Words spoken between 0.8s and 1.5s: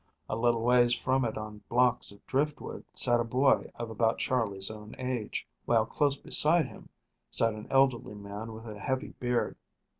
from it